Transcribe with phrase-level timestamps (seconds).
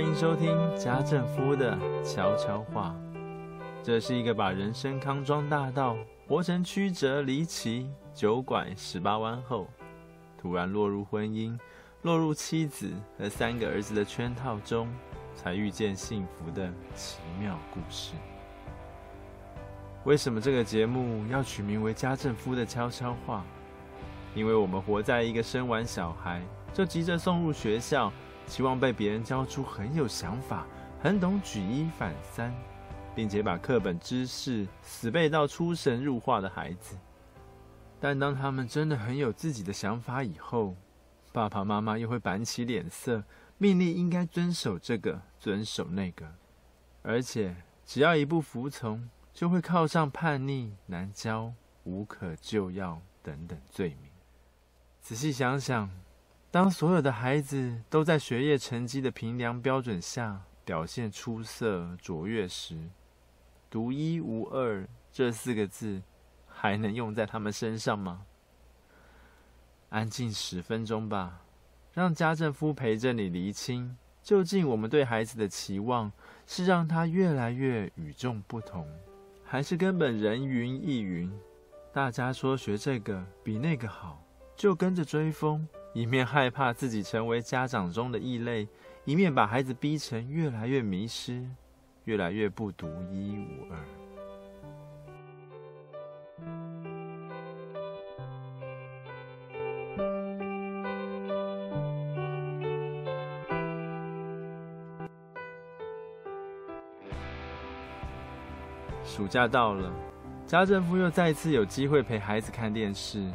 [0.00, 2.96] 欢迎收听家政夫的悄悄话。
[3.82, 5.94] 这是一个把人生康庄大道
[6.26, 9.68] 活成曲折离奇、九拐十八弯后，
[10.38, 11.54] 突然落入婚姻、
[12.00, 14.88] 落入妻子和三个儿子的圈套中，
[15.34, 18.14] 才遇见幸福的奇妙故事。
[20.04, 23.44] 为什么这个节目要取名为《家政夫的悄悄话》？
[24.38, 26.40] 因为我们活在一个生完小孩
[26.72, 28.10] 就急着送入学校，
[28.50, 30.66] 希望被别人教出很有想法、
[31.00, 32.54] 很懂举一反三。
[33.12, 36.96] 并且把课本知识死背到出神入化的孩子，
[37.98, 40.76] 但当他们真的很有自己的想法以后，
[41.32, 43.24] 爸爸妈妈又会板起脸色，
[43.58, 46.24] 命令应该遵守这个，遵守那个，
[47.02, 51.52] 而且只要一不服从，就会靠上叛逆、难教、
[51.82, 54.10] 无可救药等等罪名。
[55.00, 55.90] 仔细想想，
[56.52, 62.76] 当所有的孩子都在学业成绩的评量标准下表现出色、卓越时，
[63.70, 66.02] 独一无二这四个字，
[66.48, 68.22] 还能用在他们身上吗？
[69.90, 71.42] 安静十分钟吧，
[71.92, 76.10] 让家政夫陪着你厘清，究竟我们对孩子的期望
[76.48, 78.88] 是让他越来越与众不同，
[79.44, 81.32] 还是根本人云亦云？
[81.92, 84.20] 大家说学这个比那个好，
[84.56, 88.68] 就跟着追风，一面害怕自己成为家长中的异类，
[89.04, 91.46] 一面把孩子逼成越来越迷失。
[92.04, 93.78] 越来越不独一无二。
[109.04, 109.92] 暑假到了，
[110.46, 113.30] 家政妇又再次有机会陪孩子看电视，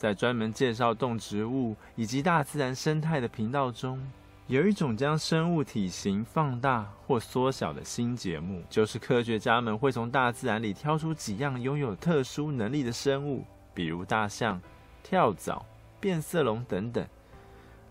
[0.00, 4.00] 在专门介绍动植物以及大自然生态的频道中。
[4.46, 13.44] 有一种将生物体型放大或缩小的新节目，就是科学家们会从大自然里挑出几样拥有特殊能力的生物，
[13.74, 14.58] 比如大象、
[15.02, 15.62] 跳蚤、
[16.00, 17.06] 变色龙等等，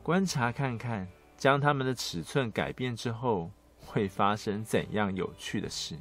[0.01, 3.51] 观察看看，将它们的尺寸改变之后
[3.85, 5.95] 会发生怎样有趣的事。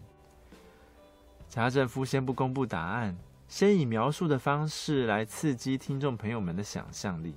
[1.50, 3.14] 家政夫先不公布答案，
[3.48, 7.34] 先以描述的方式来刺激听众朋友们的想象力。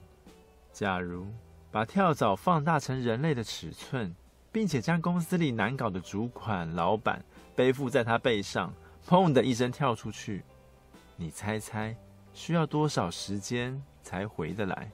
[0.74, 1.26] 假如
[1.72, 4.14] 把跳蚤放大成人类的尺寸，
[4.52, 7.24] 并且将公司里难搞的主管、老板
[7.56, 8.74] 背负在他背上，
[9.08, 10.44] 砰的一声跳出去，
[11.16, 11.96] 你猜猜
[12.34, 14.92] 需要多少时间才回得来？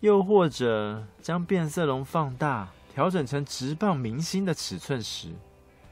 [0.00, 5.32] 又或者将变色龙放大，调整成直棒明星的尺寸时，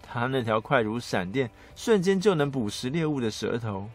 [0.09, 3.91] 他那条快如闪电、瞬间就能捕食猎物的舌头，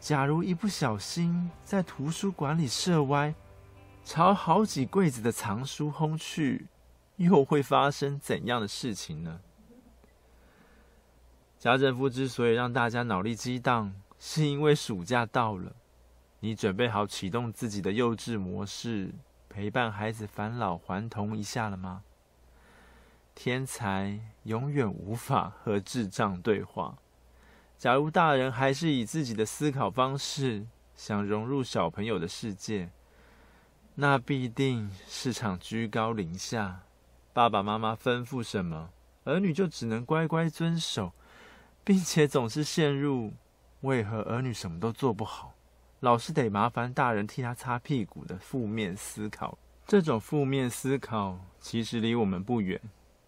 [0.00, 3.34] 假如一不小心在图书馆里射歪，
[4.04, 6.66] 朝好几柜子的藏书轰去，
[7.16, 9.40] 又会发生怎样的事情呢？
[11.58, 15.72] 家政夫之所以让大家脑力激荡，是因为暑假到了，
[16.40, 19.14] 你准备好启动自己的幼稚模式，
[19.48, 22.02] 陪伴孩子返老还童一下了吗？
[23.34, 26.96] 天才永远无法和智障对话。
[27.76, 32.90] 假如大人还是以自己的思考方式，想融入小朋友的世界。
[33.96, 36.80] 那必定是场居高临下，
[37.32, 38.90] 爸爸妈妈吩咐什么，
[39.24, 41.12] 儿女就只能乖乖遵守，
[41.84, 43.32] 并且总是陷入
[43.82, 45.54] 为何儿女什么都做不好，
[46.00, 49.56] 老是得麻烦大人替他擦屁股的负面思考。
[49.86, 52.80] 这种负面思考其实离我们不远，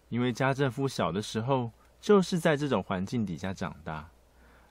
[0.09, 4.09] 因为家政夫小的时候就是在这种环境底下长大，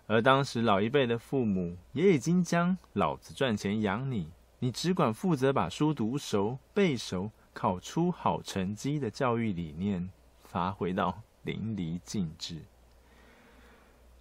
[0.06, 4.30] 而当时老一辈的父母也已经将“老子赚钱养你”。
[4.60, 10.08] 你只管负责把书读熟、背熟、考出好成绩的教育理念
[10.42, 12.62] 发挥到淋漓尽致，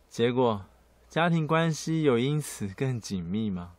[0.10, 0.66] 结果
[1.08, 3.76] 家庭关系有因此更紧密吗？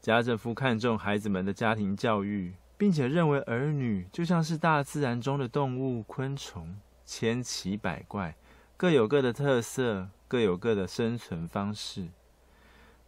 [0.00, 8.34] 家政夫看重孩子们的家庭教育，并且认为儿女就像是大自然中的动物、昆虫，千奇百怪，
[8.76, 12.08] 各有各的特色，各有各的生存方式。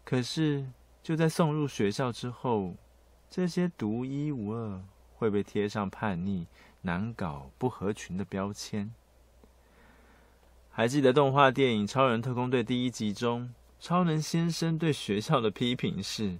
[0.04, 0.64] 可是，
[1.02, 2.76] 就在送入学校之后，
[3.28, 4.80] 这些独一无二
[5.16, 6.46] 会被贴上叛逆、
[6.82, 8.94] 难搞、不合群的标签。
[10.70, 16.38] 还记得动画电影《超人特工队》第一集中，超人先生对学校的批评是：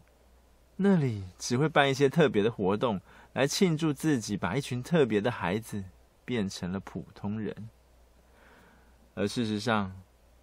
[0.76, 3.00] 那里只会办一些特别的活动
[3.32, 5.85] 来庆祝自己把一群特别的孩子
[6.25, 7.69] 变成了普通人。
[9.15, 9.93] 而事实上，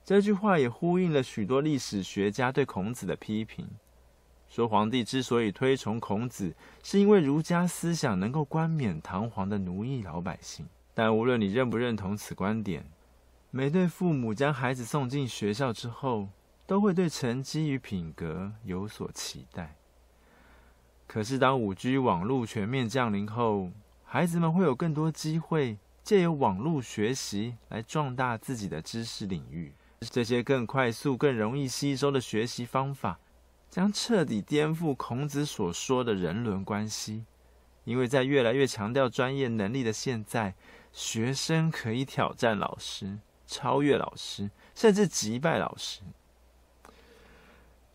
[0.06, 3.68] 这句话也呼应了许多历史学家对孔子的批评。
[4.50, 10.66] 说皇帝之所以推崇孔子，是因为儒家思想能够冠冕堂皇的奴役老百姓。
[10.94, 12.86] 但无论你认不认同此观点，
[13.50, 16.30] 每对父母将孩子送进学校之后，
[16.66, 19.76] 都会对成绩与品格有所期待。
[21.14, 23.70] 可是，当五 G 网络全面降临后，
[24.06, 29.74] 孩子们会有更多机会借由网络学习来壮大自己的知识领域。
[30.00, 33.20] 这些更快速、更容易吸收的学习方法，
[33.70, 37.26] 将彻底颠覆孔子所说的人伦关系。
[37.84, 40.56] 因为在越来越强调专业能力的现在，
[40.94, 46.00] 学生可以挑战老师、超越老师，甚至击败老师。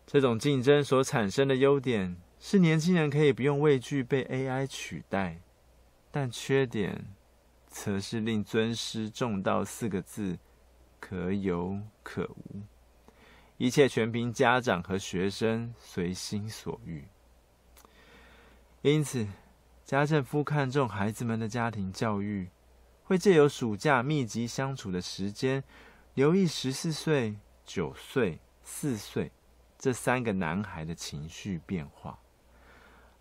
[0.05, 5.41] 这种竞争所产生的优点是，年轻人可以不用畏惧被 AI 取代，
[6.11, 7.07] 但缺点
[7.67, 10.37] 则是令尊师重道四个字
[10.99, 12.61] 可有可无，
[13.57, 17.07] 一切全凭家长和学生随心所欲。
[18.83, 19.27] 因此，
[19.83, 22.49] 家政夫看重孩子们的家庭教育，
[23.03, 25.63] 会借由暑假密集相处的时间，
[26.13, 27.35] 留意十四岁、
[27.65, 29.31] 九岁、四岁。
[29.79, 32.17] 这三个男孩的情绪变化，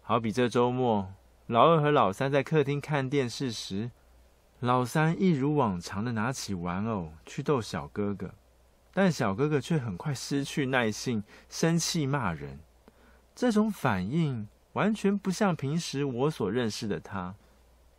[0.08, 1.12] 好比这周末，
[1.48, 3.90] 老二和老三在客厅看电视时，
[4.60, 8.32] 老三一如往常的拿起玩偶去逗小哥哥，
[8.92, 12.60] 但小哥哥却很快失去耐性，生气骂人。
[13.34, 17.34] 这种反应完全不像平时我所认识的他。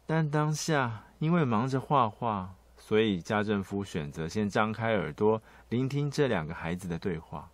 [0.06, 7.51] 但当下因为忙着画画，所以家政夫选择先张开耳朵聆听这两个孩子的对话。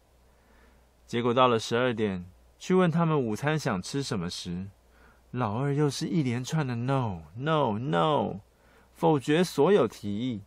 [1.08, 2.24] 结果到了十二点，
[2.64, 4.68] 去问他们午餐想吃什么时，
[5.32, 8.40] 老二又是一连串的 “no no no”，
[8.94, 10.42] 否决所有提议，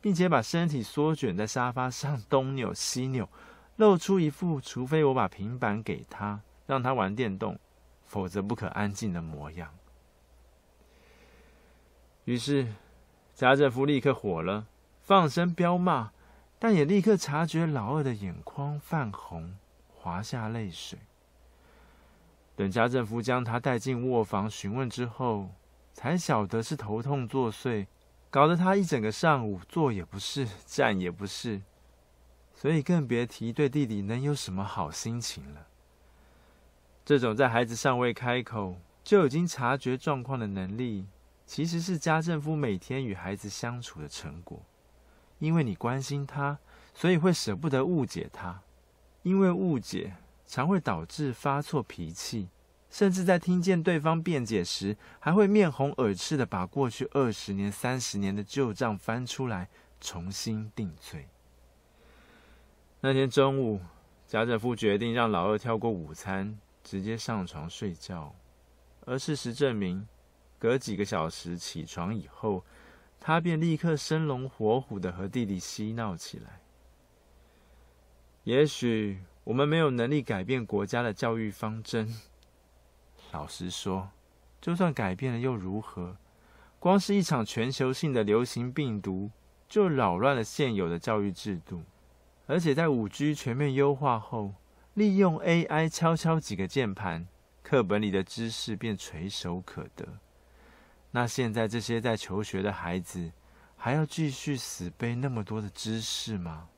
[0.00, 3.28] 并且把身体缩卷在沙发上东扭西扭，
[3.76, 7.58] 露出一副除非我把平板给他，让他玩电动，
[8.06, 9.68] 否则不可安静的模样。
[12.24, 12.68] 于是
[13.34, 14.66] 家政夫立刻火了，
[15.02, 16.10] 放声飙骂，
[16.58, 19.58] 但也立刻察觉老二的眼眶泛红。
[19.92, 20.98] 滑下泪水。
[22.60, 25.48] 等家政夫将他带进卧房询问之后，
[25.94, 27.86] 才晓得是头痛作祟，
[28.28, 31.62] 搞得他一整个上午坐也不是，站也不是，
[32.52, 35.68] 所以更别提对弟弟能有什么好心情了。
[37.02, 41.06] 这种在孩子尚未开口就已经察觉状况的能力，
[41.46, 44.60] 其实是家政夫每天与孩子相处的成果。
[45.38, 46.58] 因为你关心他，
[46.92, 48.60] 所以会舍不得误解他。
[49.22, 50.14] 因为误解
[50.50, 52.48] 常会导致发错脾气，
[52.90, 59.68] 甚至在听见对方辩解时，还会面红耳赤的把过去二十年、三十年的旧账翻出来
[60.00, 61.28] 重新定罪。
[63.00, 63.80] 那天中午，
[64.26, 68.34] 贾政夫决定让老二跳过午餐，直接上床睡觉。
[69.06, 70.08] 而事实证明，
[70.58, 72.64] 隔几个小时起床以后，
[73.20, 76.60] 他便立刻生龙活虎的和弟弟嬉闹起来。
[78.42, 82.14] 也许我们没有能力改变国家的教育方针。
[83.32, 84.10] 老实说，
[84.60, 86.16] 就算改变了又如何？
[86.78, 89.30] 光是一场全球性的流行病毒，
[89.68, 91.82] 就扰乱了现有的教育制度。
[92.46, 94.54] 而且在五 G 全面优化后，
[94.94, 97.28] 利用 AI 敲敲几个键盘，
[97.62, 100.18] 课本里的知识便垂手可得。
[101.12, 103.30] 那现在这些在求学的孩子，
[103.76, 106.68] 还要继续死背那么多的知识吗？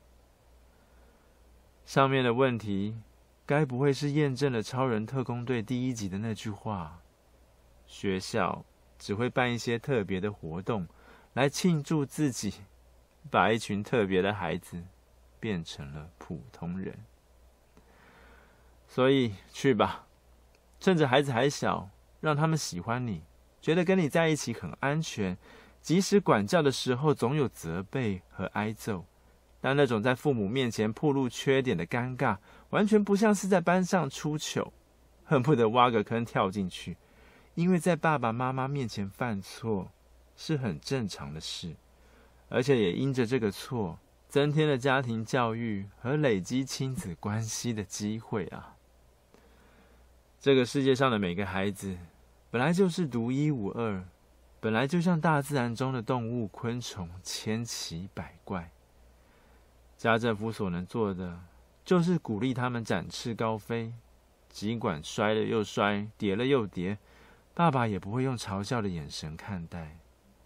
[1.92, 2.96] 上面的问题，
[3.44, 7.02] 该不会是验证了《超人特工队》第一集的那句话：
[7.84, 8.64] 学校
[8.98, 10.88] 只会办一些特别的活动，
[11.34, 12.54] 来庆祝自己
[13.30, 14.82] 把一群特别的孩子
[15.38, 16.98] 变成了普通人。
[18.88, 20.06] 所以去吧，
[20.80, 21.90] 趁着孩子还小，
[22.22, 23.22] 让他们喜欢你，
[23.60, 25.36] 觉得跟你在一起很安全，
[25.82, 29.04] 即使管教的时候总有责备和挨揍。
[29.62, 32.36] 但那种在父母面前暴露缺点的尴尬，
[32.70, 34.72] 完全不像是在班上出糗，
[35.24, 36.96] 恨不得挖个坑跳进去。
[37.54, 39.92] 因为在爸爸妈妈面前犯错
[40.36, 41.76] 是很正常的事，
[42.48, 48.74] 而且也因着这个错，增添了家庭教育和累积亲子关系的机会啊。
[50.40, 51.96] 这个世界上的每个孩子，
[52.50, 54.02] 本来就是独一无二，
[54.58, 58.71] 本来就像大自然中的动物、昆虫，千奇百怪。
[60.02, 61.38] 家政夫所能做的，
[61.84, 63.92] 就是鼓励他们展翅高飞，
[64.48, 66.98] 尽管摔了又摔，跌了又跌，
[67.54, 69.96] 爸爸也不会用嘲笑的眼神看待，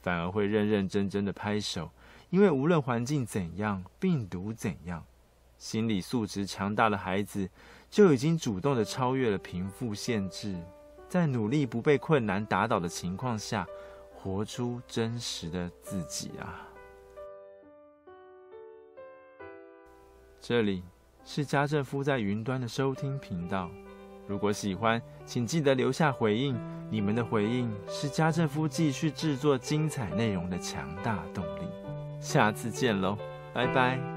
[0.03, 1.91] 反而会认认真真的拍手，
[2.29, 5.03] 因为无论环境怎样，病毒怎样，
[5.57, 7.49] 心理素质强大的孩子，
[7.89, 10.55] 就已经主动的超越了贫富限制，
[11.09, 13.67] 在努力不被困难打倒的情况下，
[14.15, 16.69] 活出真实的自己啊！
[20.41, 20.83] 这里
[21.25, 23.71] 是家政夫在云端的收听频道。
[24.29, 26.57] 如果喜欢，请记得留下回应。
[26.89, 31.63] 你们的回应是家政夫继续制作精彩内容的强大动力。
[32.21, 33.19] 下次见喽，
[33.53, 34.16] 拜拜。